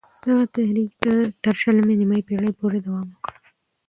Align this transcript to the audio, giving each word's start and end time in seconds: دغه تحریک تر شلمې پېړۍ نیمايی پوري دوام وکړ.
دغه 0.25 0.43
تحریک 0.55 0.91
تر 1.43 1.53
شلمې 1.61 1.93
پېړۍ 1.95 1.95
نیمايی 1.99 2.53
پوري 2.59 2.79
دوام 2.85 3.07
وکړ. 3.11 3.33